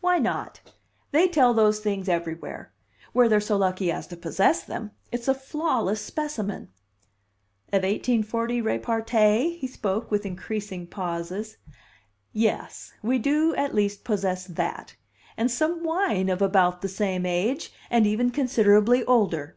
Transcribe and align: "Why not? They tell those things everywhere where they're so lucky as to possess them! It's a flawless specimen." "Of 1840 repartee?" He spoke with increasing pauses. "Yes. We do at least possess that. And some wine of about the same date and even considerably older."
"Why 0.00 0.18
not? 0.18 0.62
They 1.12 1.28
tell 1.28 1.54
those 1.54 1.78
things 1.78 2.08
everywhere 2.08 2.72
where 3.12 3.28
they're 3.28 3.40
so 3.40 3.56
lucky 3.56 3.92
as 3.92 4.08
to 4.08 4.16
possess 4.16 4.64
them! 4.64 4.90
It's 5.12 5.28
a 5.28 5.32
flawless 5.32 6.00
specimen." 6.04 6.70
"Of 7.72 7.84
1840 7.84 8.60
repartee?" 8.62 9.58
He 9.58 9.68
spoke 9.68 10.10
with 10.10 10.26
increasing 10.26 10.88
pauses. 10.88 11.56
"Yes. 12.32 12.94
We 13.00 13.20
do 13.20 13.54
at 13.54 13.72
least 13.72 14.02
possess 14.02 14.44
that. 14.48 14.96
And 15.36 15.48
some 15.52 15.84
wine 15.84 16.28
of 16.30 16.42
about 16.42 16.82
the 16.82 16.88
same 16.88 17.22
date 17.22 17.70
and 17.90 18.08
even 18.08 18.30
considerably 18.32 19.04
older." 19.04 19.56